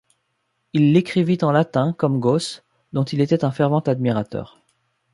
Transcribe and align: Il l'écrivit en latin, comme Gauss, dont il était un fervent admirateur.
Il 0.73 0.93
l'écrivit 0.93 1.37
en 1.43 1.51
latin, 1.51 1.93
comme 1.93 2.19
Gauss, 2.19 2.63
dont 2.91 3.03
il 3.03 3.21
était 3.21 3.45
un 3.45 3.51
fervent 3.51 3.81
admirateur. 3.81 4.59